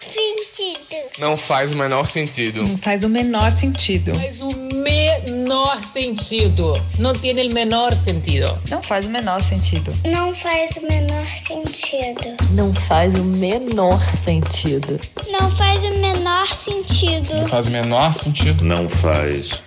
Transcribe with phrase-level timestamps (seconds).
[0.00, 1.10] sentido.
[1.18, 2.62] Não faz o menor sentido.
[2.62, 4.14] Não faz o menor sentido.
[4.14, 6.72] Faz o menor sentido.
[6.98, 8.58] Não tem o menor sentido.
[8.70, 9.92] Não faz o menor sentido.
[10.04, 12.36] Não faz o menor sentido.
[12.52, 15.00] Não faz o menor sentido.
[15.30, 17.34] Não faz o menor sentido.
[17.34, 18.64] Não faz o menor sentido.
[18.64, 19.62] Não faz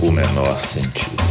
[0.00, 1.30] o menor sentido.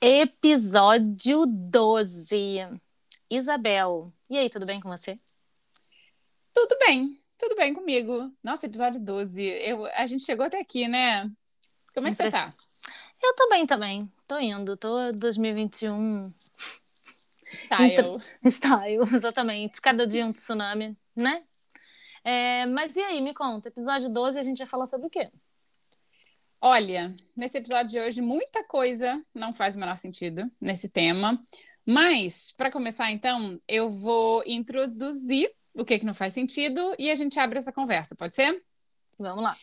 [0.00, 2.66] Episódio 12.
[3.28, 5.18] Isabel, e aí, tudo bem com você?
[6.56, 8.32] Tudo bem, tudo bem comigo.
[8.42, 9.42] Nossa, episódio 12.
[9.42, 11.30] Eu, a gente chegou até aqui, né?
[11.94, 12.54] Como é que você tá?
[13.22, 14.10] Eu tô bem também.
[14.26, 16.32] Tô indo, tô 2021.
[17.52, 18.16] Style.
[18.48, 19.82] Style, exatamente.
[19.82, 21.44] Cada dia um tsunami, né?
[22.24, 25.30] É, mas e aí, me conta, episódio 12 a gente vai falar sobre o quê?
[26.58, 31.38] Olha, nesse episódio de hoje, muita coisa não faz o menor sentido nesse tema.
[31.84, 37.14] Mas, para começar, então, eu vou introduzir o que, que não faz sentido e a
[37.14, 38.62] gente abre essa conversa, pode ser?
[39.18, 39.56] Vamos lá.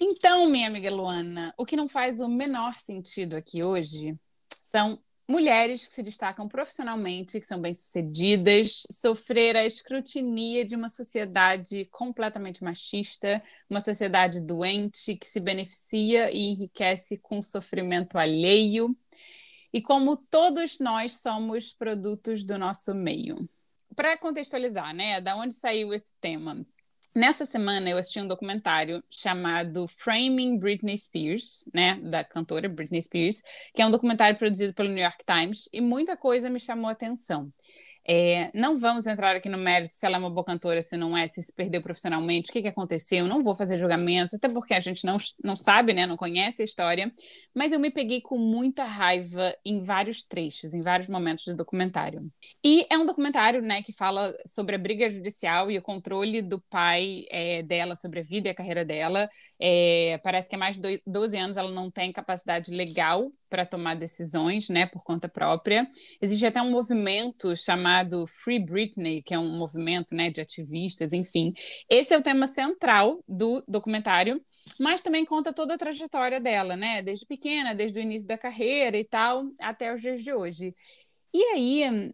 [0.00, 4.18] Então, minha amiga Luana, o que não faz o menor sentido aqui hoje
[4.62, 11.84] são mulheres que se destacam profissionalmente, que são bem-sucedidas, sofrer a escrutinia de uma sociedade
[11.86, 18.96] completamente machista, uma sociedade doente que se beneficia e enriquece com sofrimento alheio.
[19.72, 23.48] E como todos nós somos produtos do nosso meio.
[23.94, 26.64] Para contextualizar, né, da onde saiu esse tema?
[27.14, 33.42] Nessa semana eu assisti um documentário chamado Framing Britney Spears, né, da cantora Britney Spears,
[33.74, 36.92] que é um documentário produzido pelo New York Times e muita coisa me chamou a
[36.92, 37.52] atenção.
[38.12, 41.16] É, não vamos entrar aqui no mérito se ela é uma boa cantora, se não
[41.16, 43.24] é, se se perdeu profissionalmente, o que, que aconteceu.
[43.24, 46.64] Não vou fazer julgamentos, até porque a gente não, não sabe, né, não conhece a
[46.64, 47.12] história.
[47.54, 52.28] Mas eu me peguei com muita raiva em vários trechos, em vários momentos do documentário.
[52.64, 56.60] E é um documentário né, que fala sobre a briga judicial e o controle do
[56.60, 59.28] pai é, dela sobre a vida e a carreira dela.
[59.60, 63.94] É, parece que há mais de 12 anos ela não tem capacidade legal para tomar
[63.94, 65.88] decisões né, por conta própria.
[66.20, 71.12] Existe até um movimento chamado chamado Free Britney, que é um movimento né, de ativistas,
[71.12, 71.52] enfim.
[71.88, 74.42] Esse é o tema central do documentário,
[74.78, 77.02] mas também conta toda a trajetória dela, né?
[77.02, 80.74] Desde pequena, desde o início da carreira e tal, até os dias de hoje.
[81.32, 82.12] E aí,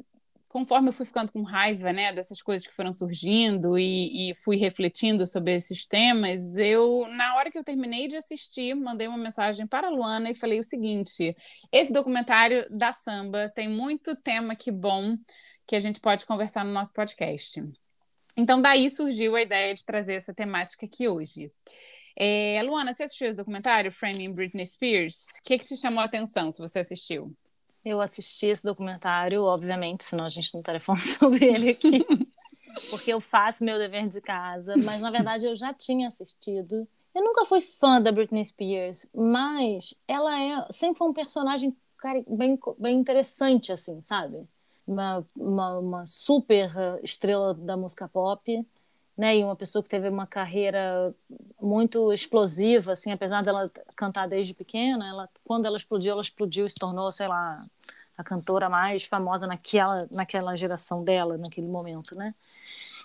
[0.49, 4.57] conforme eu fui ficando com raiva, né, dessas coisas que foram surgindo e, e, fui
[4.57, 9.67] refletindo sobre esses temas, eu, na hora que eu terminei de assistir, mandei uma mensagem
[9.67, 11.37] para a Luana e falei o seguinte:
[11.71, 15.17] esse documentário da samba tem muito tema que bom
[15.67, 17.63] que a gente pode conversar no nosso podcast.
[18.37, 21.51] Então, daí surgiu a ideia de trazer essa temática aqui hoje.
[22.15, 25.27] É, Luana, você assistiu esse documentário, Framing Britney Spears?
[25.39, 27.35] O que, que te chamou a atenção se você assistiu?
[27.85, 32.05] Eu assisti esse documentário, obviamente, senão a gente não estaria falando sobre ele aqui,
[32.91, 36.89] porque eu faço meu dever de casa, mas na verdade eu já tinha assistido.
[37.15, 41.77] Eu nunca fui fã da Britney Spears, mas ela é sempre foi um personagem
[42.29, 44.47] bem, bem interessante, assim, sabe?
[44.87, 46.71] Uma, uma, uma super
[47.03, 48.65] estrela da música pop,
[49.17, 49.39] né?
[49.39, 51.15] E uma pessoa que teve uma carreira
[51.61, 56.71] muito explosiva, assim, apesar dela cantar desde pequena, ela quando ela explodiu, ela explodiu e
[56.71, 57.65] se tornou, sei lá,
[58.17, 62.35] a cantora mais famosa naquela naquela geração dela, naquele momento, né?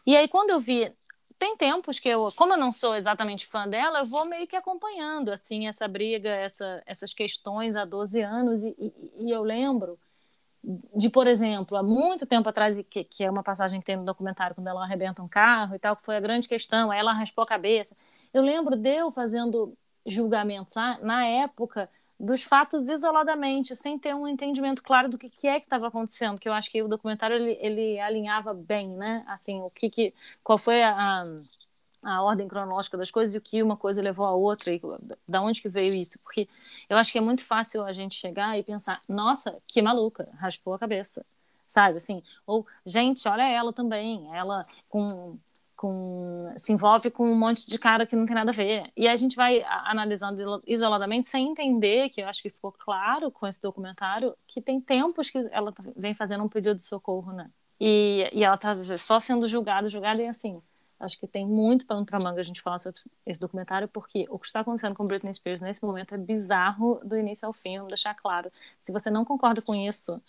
[0.06, 0.92] E aí quando eu vi
[1.40, 4.56] tem tempos que eu, como eu não sou exatamente fã dela, eu vou meio que
[4.56, 8.94] acompanhando assim essa briga, essa, essas questões há 12 anos e, e,
[9.26, 9.98] e eu lembro
[10.64, 14.06] de, por exemplo, há muito tempo atrás, que, que, é uma passagem que tem no
[14.06, 17.14] documentário, quando ela arrebenta um carro e tal, que foi a grande questão, aí ela
[17.14, 17.96] raspou a cabeça.
[18.34, 19.76] Eu lembro de eu fazendo
[20.06, 25.48] julgamentos ah, na época dos fatos isoladamente, sem ter um entendimento claro do que, que
[25.48, 29.24] é que estava acontecendo, que eu acho que o documentário ele, ele alinhava bem, né?
[29.28, 31.26] Assim, o que, que qual foi a, a
[32.02, 34.82] a ordem cronológica das coisas e o que uma coisa levou a outra e
[35.28, 36.48] da onde que veio isso, porque
[36.90, 40.74] eu acho que é muito fácil a gente chegar e pensar, nossa, que maluca, raspou
[40.74, 41.26] a cabeça,
[41.68, 45.38] sabe, assim, ou, gente, olha ela também, ela com
[45.82, 48.92] com se envolve com um monte de cara que não tem nada a ver.
[48.96, 53.48] E a gente vai analisando isoladamente sem entender, que eu acho que ficou claro com
[53.48, 57.50] esse documentário, que tem tempos que ela vem fazendo um pedido de socorro, né?
[57.80, 60.62] E, e ela tá só sendo julgada, julgada e assim.
[61.02, 64.38] Acho que tem muito pano para manga a gente falar sobre esse documentário, porque o
[64.38, 67.90] que está acontecendo com Britney Spears nesse momento é bizarro do início ao fim, vamos
[67.90, 68.52] deixar claro.
[68.80, 70.22] Se você não concorda com isso,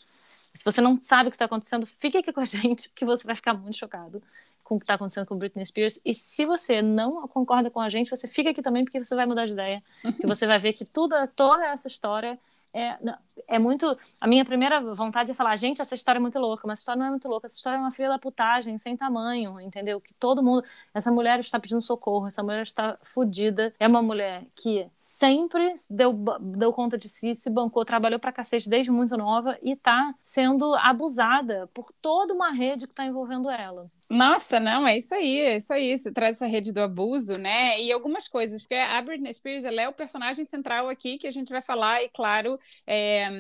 [0.55, 3.25] se você não sabe o que está acontecendo, fique aqui com a gente, porque você
[3.25, 4.23] vai ficar muito chocado
[4.65, 6.01] com o que está acontecendo com Britney Spears.
[6.05, 9.27] E se você não concorda com a gente, você fica aqui também, porque você vai
[9.27, 9.83] mudar de ideia.
[10.05, 12.39] e você vai ver que tudo, toda essa história
[12.75, 12.99] é,
[13.47, 13.97] é muito.
[14.21, 16.99] A minha primeira vontade é falar, gente, essa história é muito louca, mas essa história
[17.01, 20.01] não é muito louca, essa história é uma filha da putagem, sem tamanho, entendeu?
[20.01, 20.65] Que todo mundo.
[20.95, 23.75] Essa mulher está pedindo socorro, essa mulher está fodida.
[23.79, 28.69] É uma mulher que sempre deu, deu conta de si, se bancou, trabalhou pra cacete
[28.69, 33.91] desde muito nova e está sendo abusada por toda uma rede que está envolvendo ela.
[34.15, 35.97] Nossa, não, é isso aí, é isso aí.
[35.97, 37.81] Você traz essa rede do abuso, né?
[37.81, 41.31] E algumas coisas, porque a Britney Spears ela é o personagem central aqui que a
[41.31, 43.31] gente vai falar, e claro, é,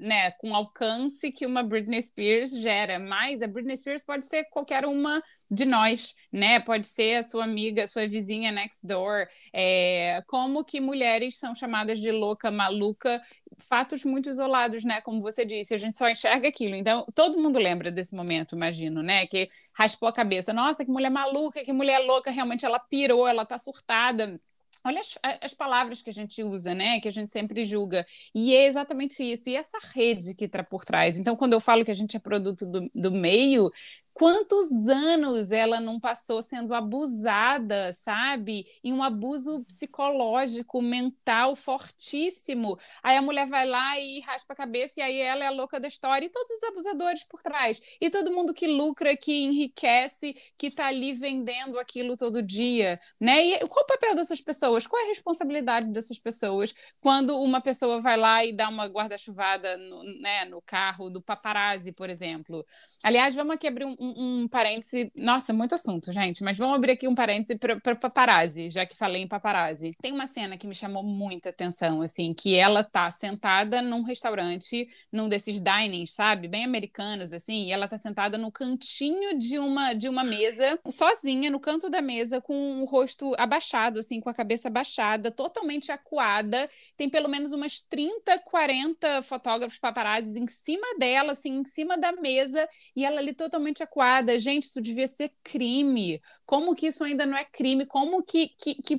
[0.00, 2.98] né, com alcance que uma Britney Spears gera.
[2.98, 6.58] Mas a Britney Spears pode ser qualquer uma de nós, né?
[6.58, 9.28] Pode ser a sua amiga, a sua vizinha next door.
[9.52, 13.22] É, como que mulheres são chamadas de louca, maluca,
[13.58, 15.00] fatos muito isolados, né?
[15.00, 16.74] Como você disse, a gente só enxerga aquilo.
[16.74, 19.26] Então, todo mundo lembra desse momento, imagino, né?
[19.26, 20.52] Que raspou a cabeça.
[20.52, 24.40] Nossa, que mulher maluca, que mulher louca, realmente ela pirou, ela tá surtada.
[24.84, 27.00] Olha as, as, palavras que a gente usa, né?
[27.00, 28.06] Que a gente sempre julga.
[28.34, 29.50] E é exatamente isso.
[29.50, 31.18] E essa rede que está por trás.
[31.18, 33.70] Então, quando eu falo que a gente é produto do, do meio,
[34.18, 38.66] quantos anos ela não passou sendo abusada, sabe?
[38.82, 42.76] Em um abuso psicológico, mental fortíssimo.
[43.00, 45.78] Aí a mulher vai lá e raspa a cabeça, e aí ela é a louca
[45.78, 47.80] da história, e todos os abusadores por trás.
[48.00, 53.46] E todo mundo que lucra, que enriquece, que tá ali vendendo aquilo todo dia, né?
[53.46, 54.84] E qual o papel dessas pessoas?
[54.84, 59.76] Qual é a responsabilidade dessas pessoas quando uma pessoa vai lá e dá uma guarda-chuvada
[59.76, 62.66] no, né, no carro do paparazzi, por exemplo?
[63.04, 65.10] Aliás, vamos aqui abrir um um, parêntese.
[65.16, 69.22] Nossa, muito assunto, gente, mas vamos abrir aqui um parêntese para paparazzi, já que falei
[69.22, 69.94] em paparazzi.
[70.00, 74.88] Tem uma cena que me chamou muita atenção, assim, que ela tá sentada num restaurante,
[75.12, 76.48] num desses dinings, sabe?
[76.48, 81.50] Bem americanos, assim, e ela tá sentada no cantinho de uma, de uma mesa, sozinha,
[81.50, 86.68] no canto da mesa, com o rosto abaixado, assim, com a cabeça abaixada, totalmente acuada.
[86.96, 92.12] Tem pelo menos umas 30, 40 fotógrafos paparazzi em cima dela, assim, em cima da
[92.12, 93.97] mesa, e ela ali totalmente acuada
[94.38, 96.20] Gente, isso devia ser crime.
[96.46, 97.86] Como que isso ainda não é crime?
[97.86, 98.96] Como que, que, que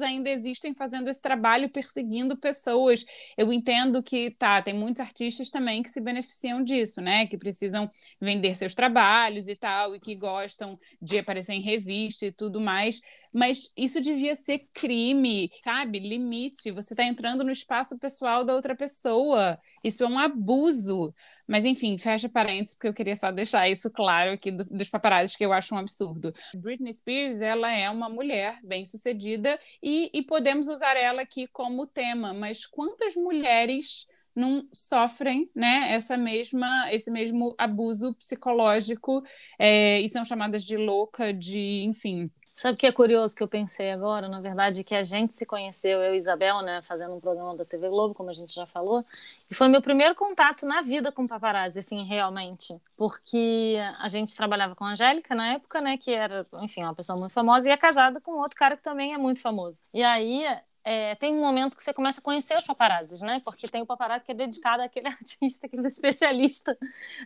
[0.00, 3.04] ainda existem fazendo esse trabalho, perseguindo pessoas?
[3.36, 7.26] Eu entendo que, tá, tem muitos artistas também que se beneficiam disso, né?
[7.26, 7.88] Que precisam
[8.20, 13.00] vender seus trabalhos e tal, e que gostam de aparecer em revista e tudo mais.
[13.32, 16.00] Mas isso devia ser crime, sabe?
[16.00, 16.70] Limite.
[16.72, 19.58] Você está entrando no espaço pessoal da outra pessoa.
[19.84, 21.14] Isso é um abuso.
[21.46, 25.36] Mas, enfim, fecha parênteses, porque eu queria só deixar isso claro aqui do, dos paparazzi,
[25.36, 26.32] que eu acho um absurdo.
[26.56, 32.32] Britney Spears, ela é uma mulher bem-sucedida e, e podemos usar ela aqui como tema,
[32.32, 39.22] mas quantas mulheres não sofrem né, essa mesma, esse mesmo abuso psicológico
[39.58, 43.48] é, e são chamadas de louca, de, enfim, Sabe o que é curioso que eu
[43.48, 44.28] pensei agora?
[44.28, 47.64] Na verdade, que a gente se conheceu, eu e Isabel, né, fazendo um programa da
[47.64, 49.02] TV Globo, como a gente já falou,
[49.50, 52.78] e foi meu primeiro contato na vida com paparazzi, assim, realmente.
[52.98, 57.18] Porque a gente trabalhava com a Angélica na época, né, que era, enfim, uma pessoa
[57.18, 59.80] muito famosa, e é casada com outro cara que também é muito famoso.
[59.94, 60.44] E aí
[60.84, 63.40] é, tem um momento que você começa a conhecer os paparazzis, né?
[63.44, 66.76] Porque tem o paparazzi que é dedicado àquele artista, aquele especialista.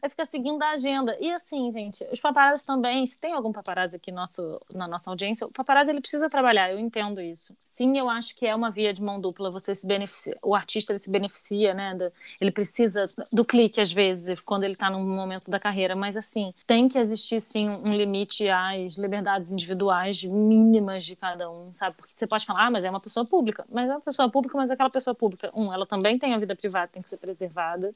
[0.03, 1.17] Aí fica seguindo a agenda.
[1.21, 5.47] E assim, gente, os paparazzis também, se tem algum paparazzi aqui nosso, na nossa audiência,
[5.47, 7.57] o paparazzi ele precisa trabalhar, eu entendo isso.
[7.65, 10.93] Sim, eu acho que é uma via de mão dupla, você se beneficia, o artista
[10.93, 11.97] ele se beneficia, né?
[12.41, 16.53] Ele precisa do clique às vezes, quando ele está num momento da carreira, mas assim,
[16.67, 21.97] tem que existir sim um limite às liberdades individuais mínimas de cada um, sabe?
[21.97, 24.31] Porque você pode falar, ah, mas é uma pessoa pública pública, mas é uma pessoa
[24.31, 27.19] pública, mas aquela pessoa pública, um, ela também tem a vida privada, tem que ser
[27.19, 27.95] preservada,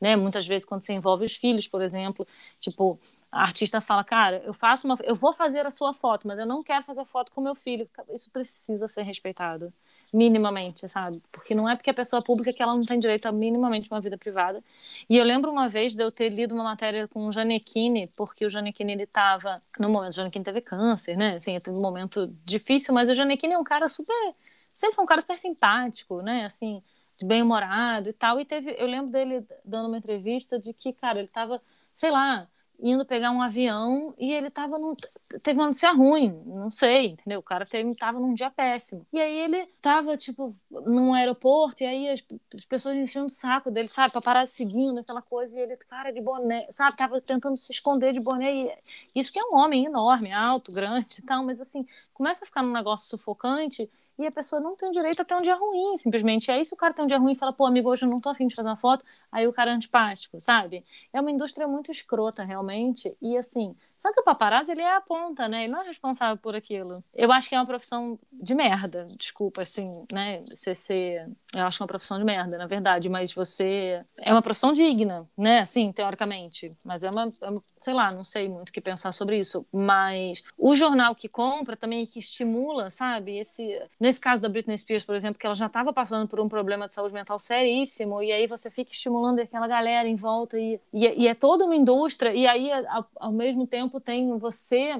[0.00, 0.16] né?
[0.16, 2.26] Muitas vezes quando você envolve os filhos, por exemplo,
[2.58, 2.98] tipo,
[3.30, 6.46] a artista fala, cara, eu faço uma, eu vou fazer a sua foto, mas eu
[6.46, 7.88] não quero fazer foto com meu filho.
[8.08, 9.72] Isso precisa ser respeitado
[10.12, 11.22] minimamente, sabe?
[11.30, 14.00] Porque não é porque a pessoa pública que ela não tem direito a minimamente uma
[14.00, 14.64] vida privada.
[15.08, 18.46] E eu lembro uma vez de eu ter lido uma matéria com o Janequine, porque
[18.46, 21.36] o Janequine ele estava no momento, o Janequine teve câncer, né?
[21.36, 24.34] Assim, teve um momento difícil, mas o Janequine é um cara super
[24.78, 26.44] sempre foi um cara super simpático, né?
[26.44, 26.82] Assim,
[27.18, 28.40] de bem-humorado e tal.
[28.40, 31.60] E teve, eu lembro dele dando uma entrevista de que, cara, ele tava,
[31.92, 32.48] sei lá,
[32.80, 34.94] indo pegar um avião e ele tava num.
[35.42, 37.40] Teve uma notícia ruim, não sei, entendeu?
[37.40, 39.04] O cara teve, tava num dia péssimo.
[39.12, 43.72] E aí ele tava, tipo, num aeroporto, e aí as, as pessoas enchiam o saco
[43.72, 44.12] dele, sabe?
[44.22, 46.96] parar seguindo aquela coisa, e ele, cara, de boné, sabe?
[46.96, 48.52] Tava tentando se esconder de boné.
[48.52, 48.78] E
[49.12, 52.62] isso que é um homem enorme, alto, grande e tal, mas assim, começa a ficar
[52.62, 56.48] num negócio sufocante e a pessoa não tem direito a ter um dia ruim, simplesmente.
[56.48, 58.10] E aí, se o cara tem um dia ruim e fala, pô, amigo, hoje eu
[58.10, 60.84] não tô afim de fazer uma foto, aí o cara é antipático, sabe?
[61.12, 63.16] É uma indústria muito escrota, realmente.
[63.22, 65.64] E assim, só que o paparazzi, ele é a ponta, né?
[65.64, 67.02] Ele não é responsável por aquilo.
[67.14, 70.42] Eu acho que é uma profissão de merda, desculpa, assim, né?
[70.48, 71.28] Você ser.
[71.54, 74.04] Eu acho que é uma profissão de merda, na verdade, mas você.
[74.16, 75.60] É uma profissão digna, né?
[75.60, 76.76] Assim, teoricamente.
[76.84, 77.32] Mas é uma.
[77.40, 79.66] É uma sei lá, não sei muito o que pensar sobre isso.
[79.72, 83.38] Mas o jornal que compra também, que estimula, sabe?
[83.38, 86.48] Esse Nesse caso da Britney Spears, por exemplo, que ela já estava passando por um
[86.48, 90.80] problema de saúde mental seríssimo, e aí você fica estimulando aquela galera em volta, e,
[90.94, 94.96] e, e é toda uma indústria, e aí, ao, ao mesmo tempo, tem você.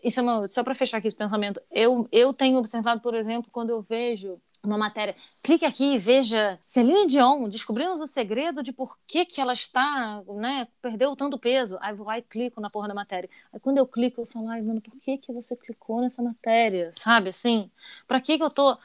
[0.00, 3.50] Isso é uma, só para fechar aqui esse pensamento, eu, eu tenho observado, por exemplo,
[3.50, 5.14] quando eu vejo uma matéria.
[5.42, 10.22] Clique aqui e veja Celine Dion, descobrimos o segredo de por que, que ela está,
[10.28, 11.78] né, perdeu tanto peso.
[11.80, 13.28] Aí lá e clico na porra da matéria.
[13.52, 16.90] Aí quando eu clico, eu falo, ai, mano, por que, que você clicou nessa matéria?
[16.92, 17.70] Sabe, assim?
[18.06, 18.76] Pra que que eu tô...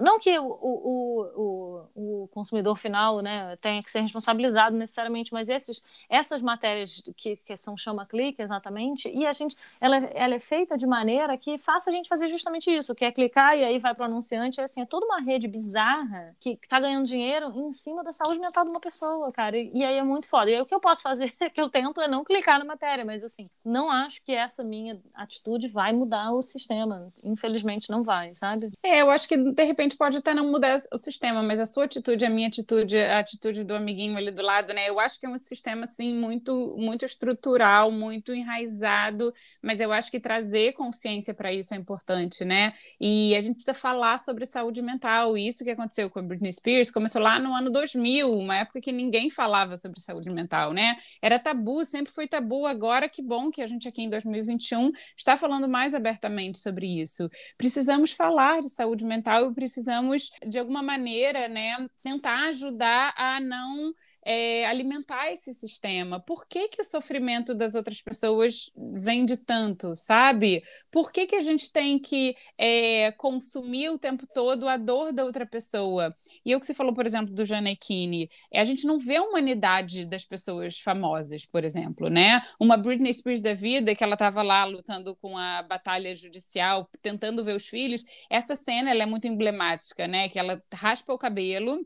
[0.00, 5.48] Não que o, o, o, o consumidor final, né, tenha que ser responsabilizado necessariamente, mas
[5.48, 10.76] esses, essas matérias que, que são chama-clique, exatamente, e a gente, ela, ela é feita
[10.76, 13.94] de maneira que faça a gente fazer justamente isso, que é clicar e aí vai
[13.94, 18.02] pro anunciante, é assim, é toda uma rede bizarra que, tá ganhando dinheiro em cima
[18.02, 19.56] da saúde mental de uma pessoa, cara.
[19.56, 20.50] E, e aí é muito foda.
[20.50, 23.04] E aí o que eu posso fazer, que eu tento é não clicar na matéria,
[23.04, 27.12] mas assim, não acho que essa minha atitude vai mudar o sistema.
[27.22, 28.70] Infelizmente não vai, sabe?
[28.82, 31.84] É, eu acho que de repente pode até não mudar o sistema, mas a sua
[31.84, 34.88] atitude, a minha atitude, a atitude do amiguinho ali do lado, né?
[34.88, 39.32] Eu acho que é um sistema assim muito muito estrutural, muito enraizado,
[39.62, 42.72] mas eu acho que trazer consciência para isso é importante, né?
[43.00, 45.36] E a gente precisa falar sobre saúde mental mental.
[45.36, 48.92] Isso que aconteceu com a Britney Spears começou lá no ano 2000, uma época que
[48.92, 50.96] ninguém falava sobre saúde mental, né?
[51.20, 52.66] Era tabu, sempre foi tabu.
[52.66, 57.28] Agora, que bom que a gente aqui em 2021 está falando mais abertamente sobre isso.
[57.56, 63.92] Precisamos falar de saúde mental e precisamos, de alguma maneira, né, tentar ajudar a não
[64.32, 66.20] é, alimentar esse sistema?
[66.20, 70.62] Por que, que o sofrimento das outras pessoas vem de tanto, sabe?
[70.88, 75.24] Por que, que a gente tem que é, consumir o tempo todo a dor da
[75.24, 76.14] outra pessoa?
[76.44, 79.22] E o que você falou, por exemplo, do Janequine, é, a gente não vê a
[79.24, 82.40] humanidade das pessoas famosas, por exemplo, né?
[82.60, 87.42] Uma Britney Spears da vida, que ela estava lá lutando com a batalha judicial, tentando
[87.42, 90.28] ver os filhos, essa cena ela é muito emblemática, né?
[90.28, 91.84] Que ela raspa o cabelo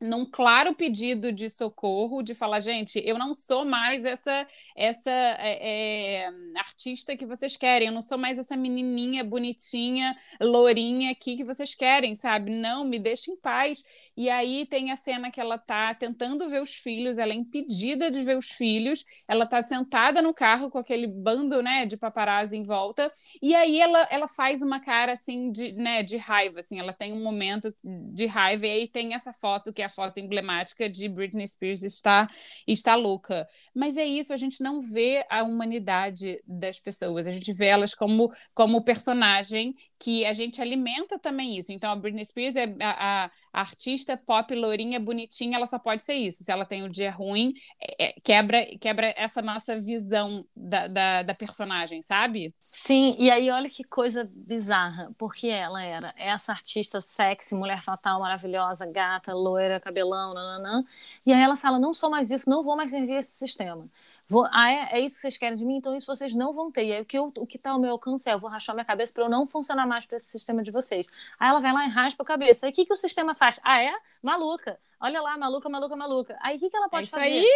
[0.00, 4.46] num claro pedido de socorro, de falar, gente, eu não sou mais essa
[4.76, 11.10] essa é, é, artista que vocês querem, eu não sou mais essa menininha bonitinha, lourinha
[11.12, 12.54] aqui que vocês querem, sabe?
[12.54, 13.84] Não, me deixa em paz.
[14.16, 18.10] E aí tem a cena que ela tá tentando ver os filhos, ela é impedida
[18.10, 22.56] de ver os filhos, ela tá sentada no carro com aquele bando, né, de paparazzi
[22.56, 23.10] em volta,
[23.42, 27.12] e aí ela, ela faz uma cara assim de, né, de raiva, assim, ela tem
[27.12, 31.08] um momento de raiva e aí tem essa foto que é a foto emblemática de
[31.08, 32.28] Britney Spears está,
[32.66, 33.46] está louca.
[33.74, 37.94] Mas é isso, a gente não vê a humanidade das pessoas, a gente vê elas
[37.94, 41.72] como, como personagem que a gente alimenta também isso.
[41.72, 46.14] Então, a Britney Spears é a, a, artista pop, lourinha, bonitinha, ela só pode ser
[46.14, 46.44] isso.
[46.44, 51.22] Se ela tem um dia ruim, é, é quebra, quebra essa nossa visão da, da,
[51.22, 52.54] da personagem, sabe?
[52.76, 58.18] Sim, e aí olha que coisa bizarra, porque ela era essa artista sexy, mulher fatal,
[58.18, 60.84] maravilhosa, gata, loira, cabelão, nananã,
[61.24, 63.88] e aí ela fala, não sou mais isso, não vou mais servir esse sistema.
[64.28, 65.76] Vou, ah, é, é isso que vocês querem de mim?
[65.76, 66.84] Então isso vocês não vão ter.
[66.84, 68.74] E aí o que, eu, o que tá ao meu alcance é, eu vou rachar
[68.74, 71.06] minha cabeça para eu não funcionar mais para esse sistema de vocês.
[71.38, 72.66] Aí ela vai lá e raspa a cabeça.
[72.66, 73.60] Aí o que, que o sistema faz?
[73.62, 73.92] Ah, é?
[74.22, 74.78] Maluca.
[74.98, 76.38] Olha lá, maluca, maluca, maluca.
[76.40, 77.24] Aí o que, que ela pode é fazer?
[77.24, 77.46] Aí.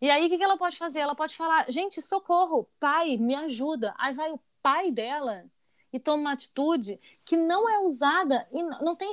[0.00, 1.00] E aí o que, que ela pode fazer?
[1.00, 3.94] Ela pode falar, gente, socorro, pai, me ajuda.
[3.98, 5.44] Aí vai o pai dela
[5.92, 9.10] e toma uma atitude que não é usada e não tem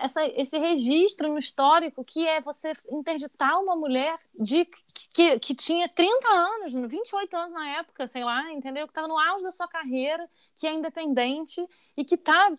[0.00, 4.68] essa, esse registro no histórico que é você interditar uma mulher de
[5.12, 8.86] que, que tinha 30 anos, 28 anos na época, sei lá, entendeu?
[8.86, 11.64] Que estava no auge da sua carreira, que é independente
[11.96, 12.52] e que tá.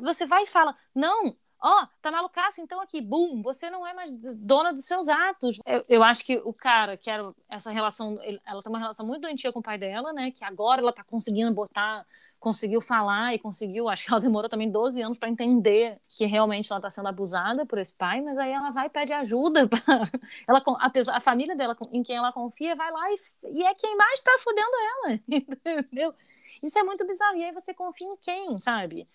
[0.00, 3.92] Você vai e fala, não, ó, oh, tá malucaço, então aqui, bum, você não é
[3.92, 5.58] mais dona dos seus atos.
[5.66, 9.22] Eu, eu acho que o cara que era essa relação, ela tem uma relação muito
[9.22, 10.30] doentia com o pai dela, né?
[10.30, 12.06] Que agora ela tá conseguindo botar
[12.38, 13.88] conseguiu falar e conseguiu.
[13.88, 17.66] Acho que ela demorou também 12 anos para entender que realmente ela está sendo abusada
[17.66, 19.66] por esse pai, mas aí ela vai e pede ajuda.
[19.68, 20.02] Pra...
[20.46, 23.16] Ela, a, a família dela, em quem ela confia, vai lá e,
[23.52, 24.70] e é quem mais está fudendo
[25.04, 26.14] ela, entendeu?
[26.62, 27.36] Isso é muito bizarro.
[27.36, 29.08] E aí você confia em quem, sabe?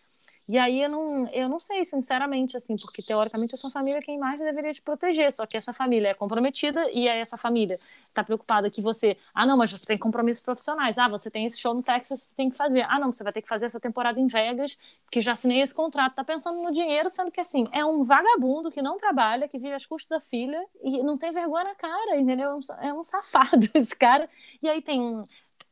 [0.48, 4.02] E aí eu não, eu não sei, sinceramente, assim, porque teoricamente a sua família é
[4.02, 7.80] quem mais deveria te proteger, só que essa família é comprometida e aí essa família
[8.10, 11.60] está preocupada que você, ah, não, mas você tem compromissos profissionais, ah, você tem esse
[11.60, 13.80] show no Texas, você tem que fazer, ah, não, você vai ter que fazer essa
[13.80, 14.78] temporada em Vegas,
[15.10, 18.70] que já assinei esse contrato, tá pensando no dinheiro, sendo que assim, é um vagabundo
[18.70, 22.18] que não trabalha, que vive às custas da filha e não tem vergonha na cara,
[22.18, 22.60] entendeu?
[22.82, 24.30] É um é safado esse cara.
[24.62, 25.24] E aí tem um,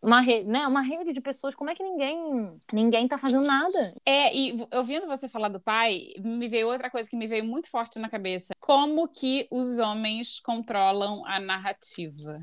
[0.01, 0.65] uma rede, né?
[0.67, 3.93] Uma rede de pessoas, como é que ninguém ninguém tá fazendo nada?
[4.05, 7.69] É, e ouvindo você falar do pai, me veio outra coisa que me veio muito
[7.69, 8.53] forte na cabeça.
[8.59, 12.37] Como que os homens controlam a narrativa?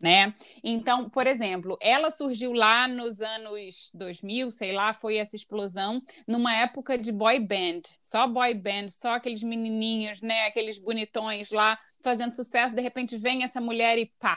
[0.00, 0.34] Né?
[0.62, 6.54] Então, por exemplo, ela surgiu lá nos anos 2000, sei lá, foi essa explosão numa
[6.54, 12.34] época de boy band, só boy band, só aqueles menininhos, né, aqueles bonitões lá fazendo
[12.34, 14.36] sucesso, de repente vem essa mulher e pá,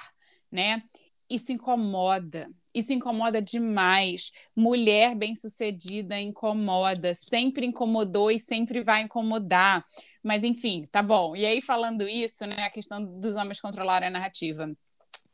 [0.49, 0.83] né?
[1.29, 2.49] Isso incomoda.
[2.73, 4.31] Isso incomoda demais.
[4.55, 9.83] Mulher bem-sucedida incomoda, sempre incomodou e sempre vai incomodar.
[10.23, 11.35] Mas enfim, tá bom.
[11.35, 14.71] E aí falando isso, né, a questão dos homens controlarem a narrativa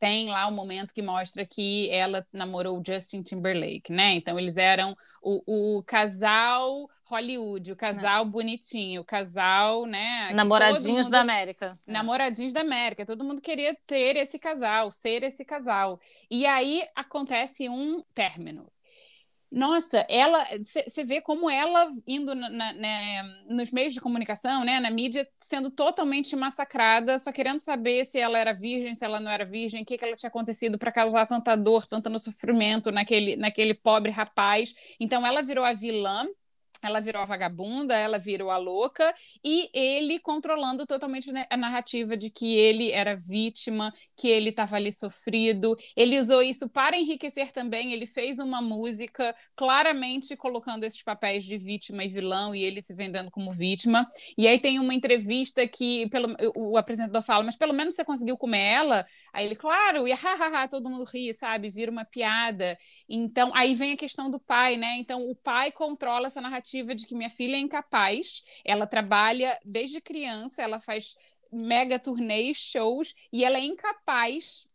[0.04, 4.16] tem lá um momento que mostra que ela namorou o Justin Timberlake, né?
[4.16, 8.32] Então eles eram o, o casal Hollywood, o casal Não.
[8.32, 10.30] bonitinho, o casal, né?
[10.34, 11.12] Namoradinhos mundo...
[11.12, 11.80] da América.
[11.88, 11.92] É.
[11.92, 12.56] Namoradinhos é.
[12.56, 13.06] da América.
[13.06, 15.98] Todo mundo queria ter esse casal, ser esse casal.
[16.30, 18.73] E aí acontece um término.
[19.56, 24.80] Nossa, ela, você vê como ela indo na, na, né, nos meios de comunicação, né,
[24.80, 29.30] na mídia, sendo totalmente massacrada, só querendo saber se ela era virgem, se ela não
[29.30, 33.36] era virgem, o que, que ela tinha acontecido para causar tanta dor, tanto sofrimento naquele,
[33.36, 34.74] naquele pobre rapaz.
[35.00, 36.26] Então, ela virou a vilã
[36.88, 39.14] ela virou a vagabunda, ela virou a louca,
[39.44, 44.92] e ele controlando totalmente a narrativa de que ele era vítima, que ele estava ali
[44.92, 45.76] sofrido.
[45.96, 47.94] Ele usou isso para enriquecer também.
[47.94, 52.94] Ele fez uma música claramente colocando esses papéis de vítima e vilão, e ele se
[52.94, 54.08] vendendo como vítima.
[54.38, 58.38] E aí tem uma entrevista que pelo, o apresentador fala: Mas pelo menos você conseguiu
[58.38, 59.06] comer ela?
[59.32, 61.70] Aí ele, claro, e hahaha, todo mundo ri, sabe?
[61.70, 62.78] Vira uma piada.
[63.08, 64.98] Então, aí vem a questão do pai, né?
[64.98, 69.58] Então, o pai controla essa narrativa narrativa de que minha filha é incapaz, ela trabalha
[69.64, 71.16] desde criança, ela faz
[71.52, 74.66] mega turnês, shows, e ela é incapaz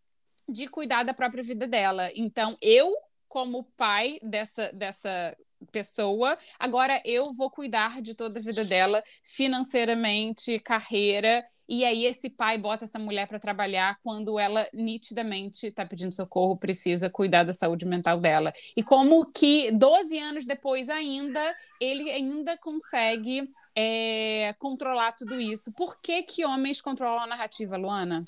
[0.48, 2.11] de cuidar da própria vida dela.
[2.14, 2.94] Então, eu,
[3.28, 5.37] como pai dessa, dessa
[5.72, 12.30] pessoa, agora eu vou cuidar de toda a vida dela, financeiramente, carreira, e aí esse
[12.30, 17.52] pai bota essa mulher para trabalhar quando ela nitidamente está pedindo socorro, precisa cuidar da
[17.52, 18.52] saúde mental dela.
[18.76, 23.48] E como que 12 anos depois ainda, ele ainda consegue
[23.80, 25.70] é, controlar tudo isso.
[25.70, 28.24] Por que que homens controlam a narrativa, Luana?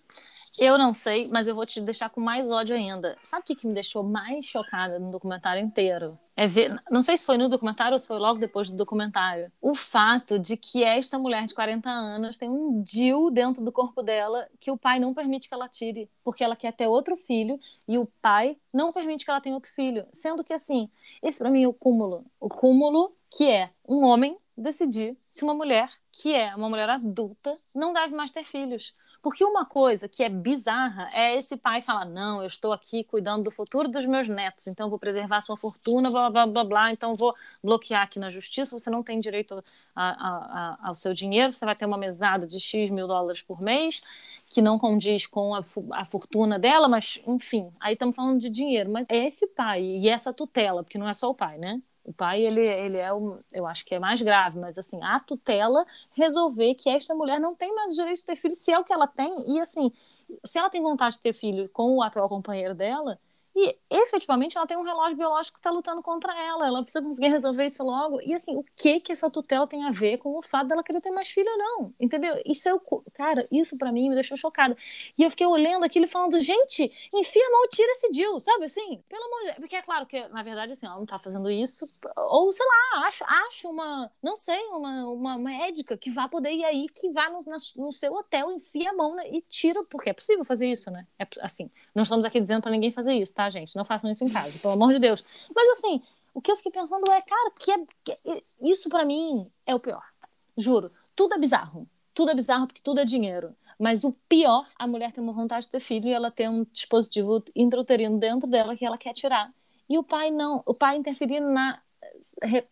[0.57, 3.19] Eu não sei, mas eu vou te deixar com mais ódio ainda.
[3.21, 6.17] Sabe o que, que me deixou mais chocada no documentário inteiro?
[6.37, 9.51] É ver, não sei se foi no documentário ou se foi logo depois do documentário,
[9.61, 14.05] o fato de que esta mulher de 40 anos tem um DIL dentro do corpo
[14.05, 17.59] dela que o pai não permite que ela tire, porque ela quer ter outro filho
[17.89, 20.07] e o pai não permite que ela tenha outro filho.
[20.13, 20.89] Sendo que, assim,
[21.21, 22.25] esse para mim é o cúmulo.
[22.39, 27.57] O cúmulo que é um homem decidir se uma mulher, que é uma mulher adulta,
[27.75, 28.95] não deve mais ter filhos.
[29.23, 33.45] Porque uma coisa que é bizarra é esse pai falar: não, eu estou aqui cuidando
[33.45, 37.13] do futuro dos meus netos, então vou preservar sua fortuna, blá blá blá blá, então
[37.15, 38.79] vou bloquear aqui na justiça.
[38.79, 39.63] Você não tem direito
[39.95, 43.43] a, a, a, ao seu dinheiro, você vai ter uma mesada de X mil dólares
[43.43, 44.03] por mês,
[44.47, 48.91] que não condiz com a, fortuna dela, mas enfim, aí estamos falando de dinheiro.
[48.91, 51.81] Mas é esse pai e essa tutela, porque não é só o pai, né?
[52.11, 55.21] O pai, ele, ele é, o, eu acho que é mais grave, mas assim, a
[55.21, 58.79] tutela resolver que esta mulher não tem mais o direito de ter filho, se é
[58.79, 59.93] o que ela tem, e assim,
[60.45, 63.17] se ela tem vontade de ter filho com o atual companheiro dela,
[63.55, 66.67] e efetivamente ela tem um relógio biológico que está lutando contra ela.
[66.67, 68.21] Ela precisa conseguir resolver isso logo.
[68.23, 71.01] E assim, o que que essa tutela tem a ver com o fato dela querer
[71.01, 71.95] ter mais filho ou não?
[71.99, 72.41] Entendeu?
[72.47, 72.81] Isso é o.
[73.13, 74.77] Cara, isso para mim me deixou chocada.
[75.19, 78.65] E eu fiquei olhando aquilo e falando, gente, enfia a mão tira esse Jill, sabe
[78.65, 79.03] assim?
[79.09, 79.61] Pelo amor de.
[79.61, 81.87] Porque é claro que, na verdade, assim, ela não tá fazendo isso.
[82.17, 86.65] Ou, sei lá, acho, acho uma, não sei, uma, uma médica que vá poder ir
[86.65, 87.41] aí, que vá no,
[87.77, 89.83] no seu hotel, enfia a mão né, e tira.
[89.85, 91.07] Porque é possível fazer isso, né?
[91.19, 93.50] É, assim, não estamos aqui dizendo para ninguém fazer isso, tá?
[93.51, 93.77] Gente?
[93.77, 95.25] Não façam isso em casa, pelo amor de Deus.
[95.55, 99.05] Mas assim, o que eu fiquei pensando é, cara, que, é, que é, isso para
[99.05, 100.03] mim é o pior.
[100.57, 100.93] Juro.
[101.15, 101.89] Tudo é bizarro.
[102.15, 103.55] Tudo é bizarro porque tudo é dinheiro.
[103.79, 106.65] Mas o pior, a mulher tem uma vontade de ter filho e ela tem um
[106.71, 109.53] dispositivo intrauterino dentro dela que ela quer tirar.
[109.89, 111.81] E o pai não, o pai interferindo na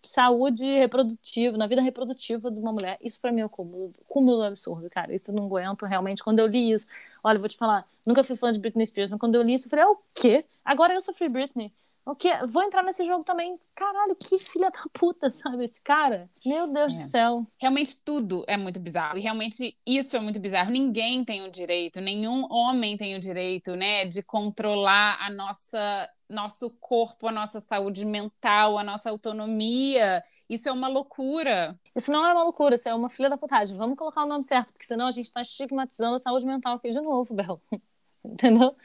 [0.03, 2.99] saúde reprodutiva, na vida reprodutiva de uma mulher.
[3.03, 5.15] Isso para mim é o cúmulo, cúmulo absurdo, cara.
[5.15, 6.23] Isso eu não aguento realmente.
[6.23, 6.87] Quando eu li isso,
[7.23, 9.67] olha, vou te falar, nunca fui fã de Britney Spears, mas quando eu li isso,
[9.67, 10.45] eu falei, é o quê?
[10.65, 11.73] Agora eu sofri Britney.
[12.09, 12.35] O que?
[12.47, 13.61] Vou entrar nesse jogo também.
[13.75, 15.65] Caralho, que filha da puta, sabe?
[15.65, 16.31] Esse cara.
[16.45, 17.05] Meu Deus é.
[17.05, 17.47] do céu.
[17.59, 19.19] Realmente tudo é muito bizarro.
[19.19, 20.71] E realmente isso é muito bizarro.
[20.71, 26.71] Ninguém tem o direito, nenhum homem tem o direito, né, de controlar a nossa nosso
[26.81, 30.23] corpo, a nossa saúde mental, a nossa autonomia.
[30.49, 31.79] Isso é uma loucura.
[31.95, 33.77] Isso não é uma loucura, isso é uma filha da putagem.
[33.77, 36.91] Vamos colocar o nome certo, porque senão a gente está estigmatizando a saúde mental aqui
[36.91, 37.61] de novo, Bel.
[38.25, 38.77] Entendeu?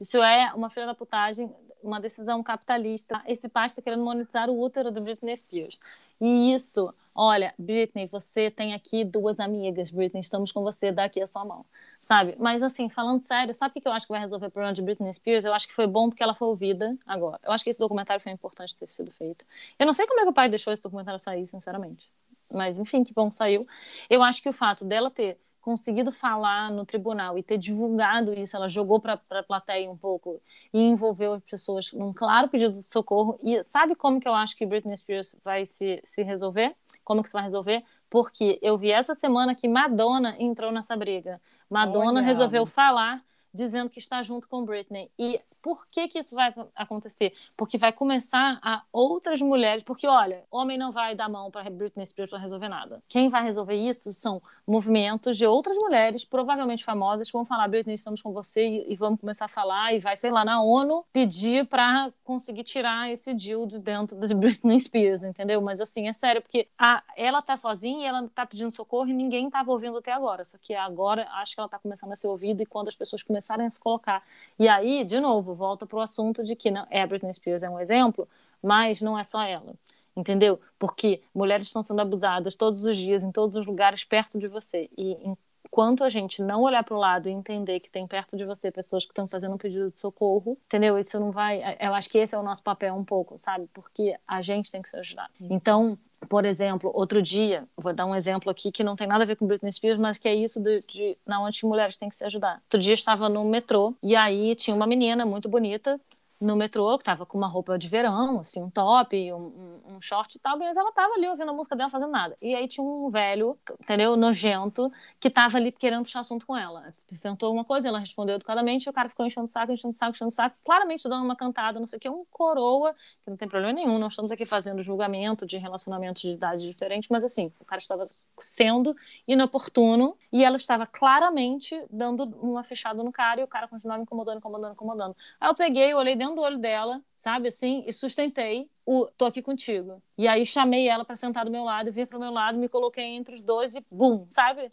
[0.00, 3.22] Isso é uma filha da putagem uma decisão capitalista.
[3.26, 5.80] Esse pai está querendo monetizar o útero do Britney Spears.
[6.20, 11.20] E isso, olha, Britney, você tem aqui duas amigas, Britney, estamos com você, dá aqui
[11.20, 11.64] a sua mão,
[12.02, 12.34] sabe?
[12.38, 14.82] Mas assim, falando sério, sabe o que eu acho que vai resolver o problema de
[14.82, 15.44] Britney Spears?
[15.44, 17.38] Eu acho que foi bom porque ela foi ouvida agora.
[17.42, 19.44] Eu acho que esse documentário foi importante ter sido feito.
[19.78, 22.10] Eu não sei como é que o pai deixou esse documentário sair, sinceramente.
[22.50, 23.64] Mas enfim, que bom que saiu.
[24.10, 28.56] Eu acho que o fato dela ter conseguido falar no tribunal e ter divulgado isso,
[28.56, 30.42] ela jogou para a plateia um pouco
[30.74, 33.38] e envolveu as pessoas num claro pedido de socorro.
[33.42, 36.74] E sabe como que eu acho que Britney Spears vai se, se resolver?
[37.04, 37.82] Como que se vai resolver?
[38.10, 41.40] Porque eu vi essa semana que Madonna entrou nessa briga.
[41.70, 42.26] Madonna Olha.
[42.26, 43.22] resolveu falar
[43.54, 45.10] dizendo que está junto com Britney.
[45.18, 47.32] E por que, que isso vai acontecer?
[47.56, 49.82] Porque vai começar a outras mulheres.
[49.82, 53.00] Porque, olha, homem não vai dar mão para Britney Spears para resolver nada.
[53.08, 57.94] Quem vai resolver isso são movimentos de outras mulheres, provavelmente famosas, que vão falar: Britney,
[57.94, 59.94] estamos com você e, e vamos começar a falar.
[59.94, 64.34] E vai, sei lá, na ONU pedir para conseguir tirar esse deal de dentro de
[64.34, 65.62] Britney Spears, entendeu?
[65.62, 69.14] Mas, assim, é sério, porque a, ela tá sozinha e ela tá pedindo socorro e
[69.14, 70.44] ninguém tava ouvindo até agora.
[70.44, 73.22] Só que agora acho que ela tá começando a ser ouvida e quando as pessoas
[73.22, 74.24] começarem a se colocar.
[74.58, 77.32] E aí, de novo, novo, volta para o assunto de que não, é, a Britney
[77.34, 78.28] Spears é um exemplo,
[78.62, 79.74] mas não é só ela.
[80.14, 80.60] Entendeu?
[80.78, 84.90] Porque mulheres estão sendo abusadas todos os dias, em todos os lugares perto de você.
[84.96, 85.16] E
[85.64, 88.70] enquanto a gente não olhar para o lado e entender que tem perto de você
[88.70, 90.98] pessoas que estão fazendo um pedido de socorro, entendeu?
[90.98, 91.62] Isso não vai.
[91.80, 93.66] Eu acho que esse é o nosso papel um pouco, sabe?
[93.72, 95.30] Porque a gente tem que se ajudar.
[95.40, 95.50] Isso.
[95.50, 99.26] Então, por exemplo, outro dia, vou dar um exemplo aqui que não tem nada a
[99.26, 102.16] ver com Britney Spears, mas que é isso de, de na onde mulheres têm que
[102.16, 102.60] se ajudar.
[102.64, 106.00] Outro dia estava no metrô e aí tinha uma menina muito bonita
[106.40, 110.36] no metrô, que tava com uma roupa de verão, assim, um top, um, um short
[110.36, 112.36] e tal, mas ela tava ali ouvindo a música dela, fazendo nada.
[112.40, 116.92] E aí tinha um velho, entendeu, nojento, que tava ali querendo puxar assunto com ela.
[117.20, 120.12] Tentou uma coisa, ela respondeu educadamente, o cara ficou enchendo o saco, enchendo o saco,
[120.12, 123.36] enchendo o saco, claramente dando uma cantada, não sei o que, um coroa, que não
[123.36, 127.52] tem problema nenhum, nós estamos aqui fazendo julgamento de relacionamentos de idade diferentes, mas assim,
[127.60, 128.04] o cara estava
[128.38, 134.02] sendo inoportuno e ela estava claramente dando uma fechada no cara e o cara continuava
[134.02, 135.16] incomodando, incomodando, incomodando.
[135.40, 139.42] Aí eu peguei, olhei dentro do olho dela, sabe assim, e sustentei o tô aqui
[139.42, 140.02] contigo.
[140.18, 142.68] E aí chamei ela para sentar do meu lado, vir para o meu lado, me
[142.68, 144.70] coloquei entre os dois e bum, sabe?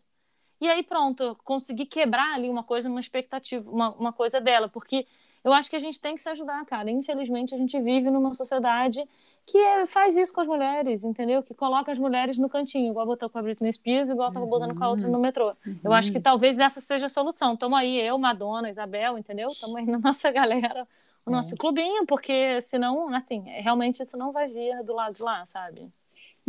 [0.61, 5.07] E aí pronto, consegui quebrar ali uma coisa, uma expectativa, uma, uma coisa dela, porque
[5.43, 6.89] eu acho que a gente tem que se ajudar, cara.
[6.91, 9.03] Infelizmente, a gente vive numa sociedade
[9.45, 11.41] que é, faz isso com as mulheres, entendeu?
[11.41, 14.75] Que coloca as mulheres no cantinho, igual botou com a Britney Spears, igual tava botando
[14.75, 15.55] com a outra no metrô.
[15.65, 15.79] Uhum.
[15.83, 17.57] Eu acho que talvez essa seja a solução.
[17.57, 19.47] Tamo aí, eu, Madonna, Isabel, entendeu?
[19.59, 20.87] Tamo aí na nossa galera,
[21.25, 21.57] o nosso é.
[21.57, 25.91] clubinho, porque senão, assim, realmente isso não vai vir do lado de lá, sabe?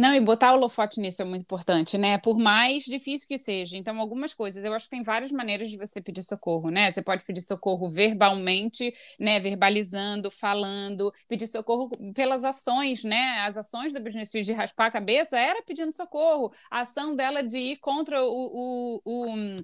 [0.00, 2.16] Não, e botar o holofote nisso é muito importante, né?
[2.16, 3.76] Por mais difícil que seja.
[3.76, 6.90] Então, algumas coisas, eu acho que tem várias maneiras de você pedir socorro, né?
[6.90, 9.38] Você pode pedir socorro verbalmente, né?
[9.38, 13.40] Verbalizando, falando, pedir socorro pelas ações, né?
[13.40, 16.50] As ações da Britney Spears de raspar a cabeça era pedindo socorro.
[16.70, 19.56] A ação dela de ir contra o, o, o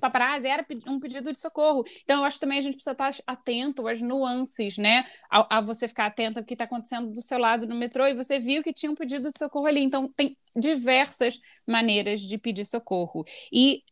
[0.00, 1.84] paparazzi era um pedido de socorro.
[2.02, 5.04] Então, eu acho que também a gente precisa estar atento às nuances, né?
[5.30, 8.14] A, a você ficar atento ao que está acontecendo do seu lado no metrô e
[8.14, 9.80] você viu que tinha um pedido de socorro ali.
[9.80, 13.24] Então, tem diversas maneiras de pedir socorro.
[13.52, 13.82] E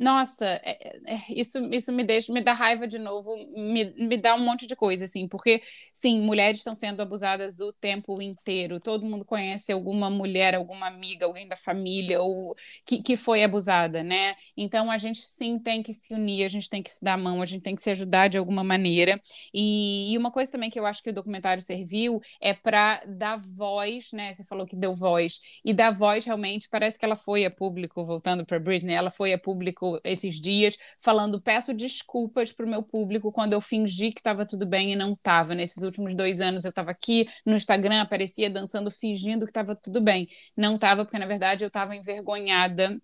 [0.00, 4.34] nossa, é, é, isso, isso me deixa, me dá raiva de novo, me, me dá
[4.34, 5.60] um monte de coisa, assim, porque,
[5.92, 8.80] sim, mulheres estão sendo abusadas o tempo inteiro.
[8.80, 14.02] Todo mundo conhece alguma mulher, alguma amiga, alguém da família, ou que, que foi abusada,
[14.02, 14.34] né?
[14.56, 17.18] Então a gente sim tem que se unir, a gente tem que se dar a
[17.18, 19.20] mão, a gente tem que se ajudar de alguma maneira.
[19.52, 23.36] E, e uma coisa também que eu acho que o documentário serviu é para dar
[23.36, 24.32] voz, né?
[24.32, 28.04] Você falou que deu voz, e dar voz realmente, parece que ela foi a público,
[28.06, 32.82] voltando para Britney, ela foi a público esses dias falando: peço desculpas para o meu
[32.82, 35.54] público quando eu fingi que estava tudo bem e não estava.
[35.54, 40.00] Nesses últimos dois anos eu estava aqui no Instagram, aparecia dançando, fingindo que estava tudo
[40.00, 40.28] bem.
[40.56, 43.00] Não estava, porque na verdade eu estava envergonhada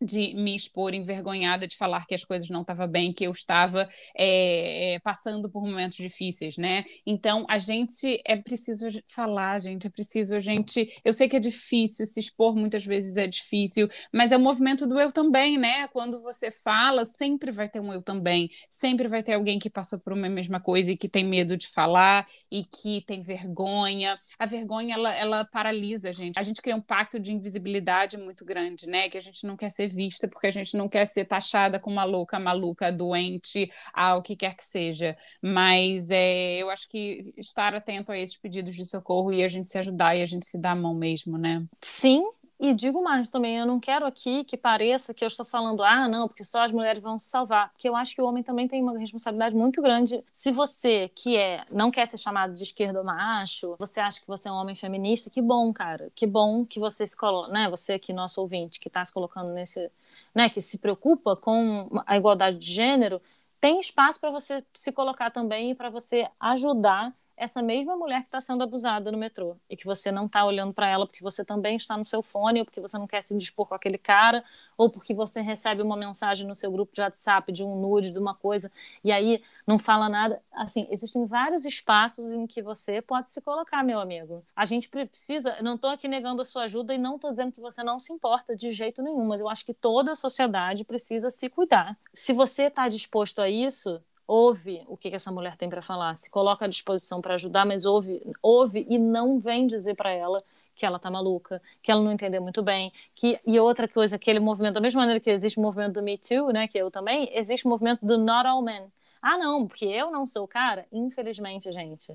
[0.00, 3.88] de me expor envergonhada de falar que as coisas não estavam bem, que eu estava
[4.16, 6.84] é, passando por momentos difíceis, né?
[7.06, 10.88] Então a gente é preciso falar, gente, é preciso a gente.
[11.04, 14.86] Eu sei que é difícil, se expor muitas vezes é difícil, mas é o movimento
[14.86, 15.88] do eu também, né?
[15.88, 19.98] Quando você fala, sempre vai ter um eu também, sempre vai ter alguém que passou
[19.98, 24.18] por uma mesma coisa e que tem medo de falar e que tem vergonha.
[24.38, 26.38] A vergonha ela, ela paralisa a gente.
[26.38, 29.08] A gente cria um pacto de invisibilidade muito grande, né?
[29.08, 31.96] Que a gente não quer ser vista, porque a gente não quer ser taxada como
[31.96, 35.16] maluca, maluca, doente, ao que quer que seja.
[35.42, 39.68] Mas é, eu acho que estar atento a esses pedidos de socorro e a gente
[39.68, 41.64] se ajudar e a gente se dar a mão mesmo, né?
[41.80, 42.22] Sim,
[42.60, 46.08] e digo mais também, eu não quero aqui que pareça que eu estou falando, ah,
[46.08, 47.70] não, porque só as mulheres vão se salvar.
[47.70, 50.24] Porque eu acho que o homem também tem uma responsabilidade muito grande.
[50.32, 54.48] Se você, que é, não quer ser chamado de esquerdo macho, você acha que você
[54.48, 56.10] é um homem feminista, que bom, cara.
[56.16, 57.70] Que bom que você se coloca, né?
[57.70, 59.88] Você aqui, nosso ouvinte, que está se colocando nesse,
[60.34, 63.22] né, que se preocupa com a igualdade de gênero,
[63.60, 68.26] tem espaço para você se colocar também e para você ajudar essa mesma mulher que
[68.26, 71.44] está sendo abusada no metrô e que você não está olhando para ela porque você
[71.44, 74.44] também está no seu fone ou porque você não quer se dispor com aquele cara
[74.76, 78.18] ou porque você recebe uma mensagem no seu grupo de WhatsApp de um nude de
[78.18, 78.70] uma coisa
[79.04, 80.42] e aí não fala nada.
[80.52, 84.44] Assim, existem vários espaços em que você pode se colocar, meu amigo.
[84.56, 87.60] A gente precisa, não estou aqui negando a sua ajuda e não estou dizendo que
[87.60, 91.30] você não se importa de jeito nenhum, mas eu acho que toda a sociedade precisa
[91.30, 91.96] se cuidar.
[92.12, 96.14] Se você está disposto a isso, ouve o que, que essa mulher tem para falar,
[96.16, 100.42] se coloca à disposição para ajudar, mas ouve, ouve e não vem dizer para ela
[100.74, 104.38] que ela tá maluca, que ela não entendeu muito bem, que e outra coisa, aquele
[104.38, 107.28] movimento, da mesma maneira que existe o movimento do Me Too, né, que eu também,
[107.32, 108.92] existe o movimento do Not All Men.
[109.20, 112.14] Ah, não, porque eu não sou o cara, infelizmente, gente.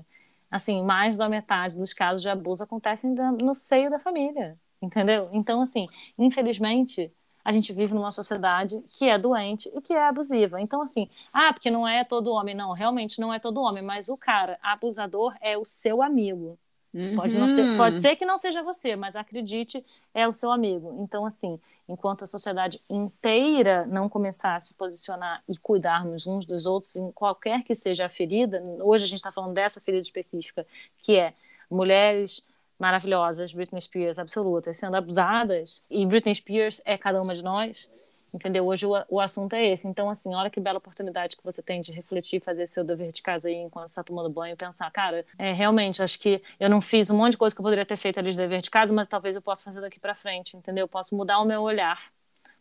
[0.50, 5.28] Assim, mais da metade dos casos de abuso acontecem no seio da família, entendeu?
[5.32, 7.12] Então, assim, infelizmente,
[7.44, 10.60] a gente vive numa sociedade que é doente e que é abusiva.
[10.60, 12.54] Então, assim, ah, porque não é todo homem.
[12.54, 16.58] Não, realmente não é todo homem, mas o cara abusador é o seu amigo.
[16.94, 17.16] Uhum.
[17.16, 20.96] Pode, não ser, pode ser que não seja você, mas acredite, é o seu amigo.
[21.00, 26.66] Então, assim, enquanto a sociedade inteira não começar a se posicionar e cuidarmos uns dos
[26.66, 30.64] outros, em qualquer que seja a ferida, hoje a gente está falando dessa ferida específica,
[30.98, 31.34] que é
[31.68, 32.44] mulheres
[32.78, 37.90] maravilhosas, Britney Spears absolutas, sendo abusadas, e Britney Spears é cada uma de nós,
[38.32, 38.66] entendeu?
[38.66, 39.86] Hoje o, o assunto é esse.
[39.86, 43.22] Então, assim, olha que bela oportunidade que você tem de refletir, fazer seu dever de
[43.22, 47.10] casa aí enquanto está tomando banho pensar, cara, é, realmente, acho que eu não fiz
[47.10, 49.06] um monte de coisa que eu poderia ter feito ali de dever de casa, mas
[49.06, 50.84] talvez eu possa fazer daqui para frente, entendeu?
[50.84, 52.13] Eu posso mudar o meu olhar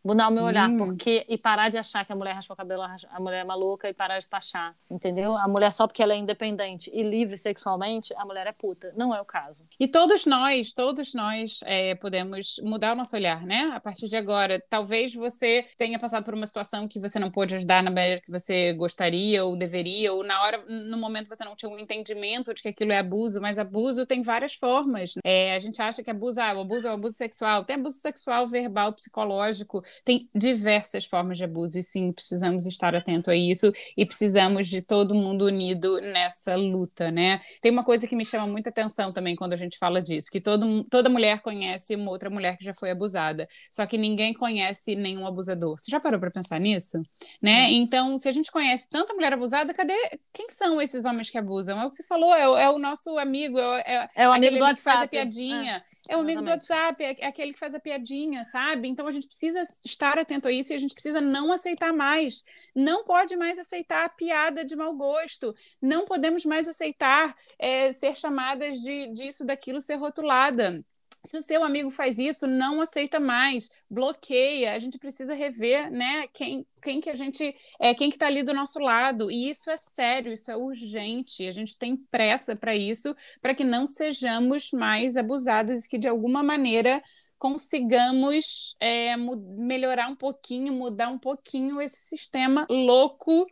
[0.03, 0.31] mudar Sim.
[0.31, 3.19] o meu olhar, porque e parar de achar que a mulher raspou o cabelo, a
[3.19, 5.35] mulher é maluca e parar de taxar, entendeu?
[5.37, 8.93] A mulher só porque ela é independente e livre sexualmente, a mulher é puta.
[8.95, 9.65] Não é o caso.
[9.79, 13.69] E todos nós, todos nós é, podemos mudar o nosso olhar, né?
[13.73, 17.55] A partir de agora, talvez você tenha passado por uma situação que você não pôde
[17.55, 21.55] ajudar na maneira que você gostaria ou deveria, ou na hora, no momento você não
[21.55, 25.13] tinha um entendimento de que aquilo é abuso, mas abuso tem várias formas.
[25.23, 27.97] É, a gente acha que abuso, ah, o abuso é o abuso sexual, tem abuso
[27.97, 33.71] sexual, verbal, psicológico, tem diversas formas de abuso, e sim, precisamos estar atento a isso
[33.97, 37.39] e precisamos de todo mundo unido nessa luta, né?
[37.61, 40.41] Tem uma coisa que me chama muita atenção também quando a gente fala disso, que
[40.41, 44.95] todo, toda mulher conhece uma outra mulher que já foi abusada, só que ninguém conhece
[44.95, 45.77] nenhum abusador.
[45.77, 47.01] Você já parou para pensar nisso?
[47.41, 47.71] Né?
[47.71, 49.95] Então, se a gente conhece tanta mulher abusada, cadê?
[50.31, 51.81] Quem são esses homens que abusam?
[51.81, 54.31] É o que você falou, é o, é o nosso amigo, é, é, é o
[54.31, 55.83] amigo do que faz a piadinha.
[56.09, 58.89] É, o amigo do WhatsApp, é, é aquele que faz a piadinha, sabe?
[58.89, 62.43] Então a gente precisa estar atento a isso e a gente precisa não aceitar mais.
[62.75, 65.55] Não pode mais aceitar a piada de mau gosto.
[65.81, 70.83] Não podemos mais aceitar é, ser chamadas de disso, daquilo, ser rotulada.
[71.25, 74.73] Se o seu amigo faz isso, não aceita mais, bloqueia.
[74.73, 76.27] A gente precisa rever, né?
[76.27, 79.31] Quem, quem que a gente é, quem que está ali do nosso lado.
[79.31, 81.47] E isso é sério, isso é urgente.
[81.47, 86.09] A gente tem pressa para isso, para que não sejamos mais abusadas e que de
[86.09, 87.01] alguma maneira
[87.39, 93.47] consigamos é, melhorar um pouquinho, mudar um pouquinho esse sistema louco.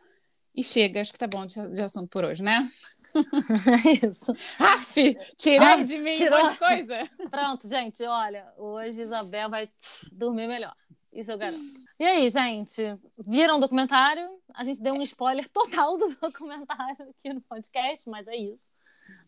[0.53, 2.59] E chega, acho que tá bom de, de assunto por hoje, né?
[4.03, 4.33] Isso.
[4.59, 6.49] Aff, tirei ah, de mim tirou.
[6.49, 7.09] de coisa.
[7.29, 9.69] Pronto, gente, olha, hoje Isabel vai
[10.11, 10.75] dormir melhor.
[11.13, 11.81] Isso eu garanto.
[11.99, 14.29] E aí, gente, viram o documentário?
[14.53, 18.67] A gente deu um spoiler total do documentário aqui no podcast, mas é isso.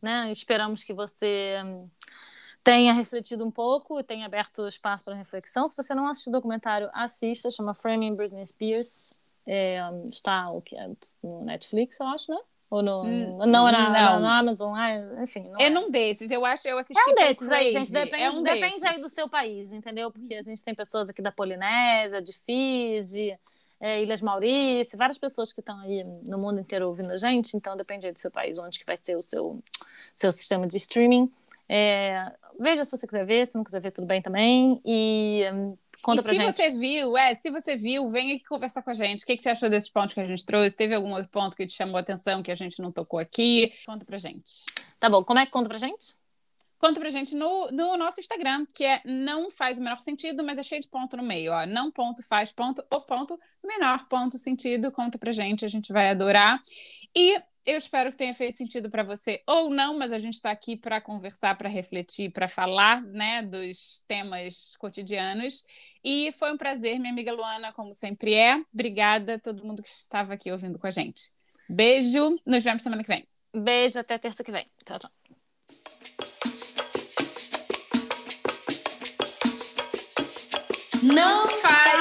[0.01, 0.31] Né?
[0.31, 1.57] Esperamos que você
[2.63, 5.67] tenha refletido um pouco e tenha aberto espaço para reflexão.
[5.67, 9.13] Se você não assistiu o documentário, assista, chama Framing Britney Spears.
[9.45, 10.75] É, está o que
[11.21, 12.39] no Netflix, eu acho, né?
[12.73, 13.03] Ou no.
[13.03, 14.19] Hum, não, na, não.
[14.19, 15.47] no Amazon, ah, enfim.
[15.47, 15.69] Não É é.
[15.69, 17.91] num desses, eu acho, eu assisti É um desses aí, gente.
[17.91, 19.01] Depende, é um depende aí desses.
[19.03, 20.09] do seu país, entendeu?
[20.09, 23.37] Porque a gente tem pessoas aqui da Polinésia, de Fiji,
[23.79, 27.77] é, Ilhas Maurício, várias pessoas que estão aí no mundo inteiro ouvindo a gente, então
[27.77, 29.59] depende aí do seu país, onde que vai ser o seu,
[30.15, 31.31] seu sistema de streaming.
[31.69, 34.81] É, veja se você quiser ver, se não quiser ver, tudo bem também.
[34.83, 36.55] E hum, conta e pra se gente.
[36.55, 39.23] você viu, é, se você viu, vem aqui conversar com a gente.
[39.23, 40.75] O que, que você achou desses pontos que a gente trouxe?
[40.75, 43.71] Teve algum outro ponto que te chamou a atenção que a gente não tocou aqui?
[43.85, 44.65] Conta pra gente.
[44.99, 46.15] Tá bom, como é que conta pra gente?
[46.77, 50.59] Conta pra gente no, no nosso Instagram, que é não faz o menor sentido, mas
[50.59, 51.65] é cheio de ponto no meio, ó.
[51.65, 54.91] Não ponto faz ponto, o ponto menor ponto sentido.
[54.91, 56.61] Conta pra gente, a gente vai adorar.
[57.15, 60.51] E eu espero que tenha feito sentido para você ou não, mas a gente está
[60.51, 65.63] aqui para conversar, para refletir, para falar, né, dos temas cotidianos.
[66.03, 68.61] E foi um prazer, minha amiga Luana, como sempre é.
[68.73, 71.31] Obrigada a todo mundo que estava aqui ouvindo com a gente.
[71.69, 73.25] Beijo, nos vemos semana que vem.
[73.55, 74.67] Beijo, até terça que vem.
[74.85, 75.11] Tchau, tchau.
[81.01, 81.92] Não faz